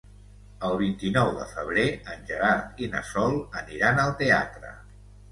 [0.67, 4.73] El vint-i-nou de febrer en Gerard i na Sol aniran al teatre.